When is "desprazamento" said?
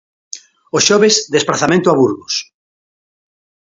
1.35-1.87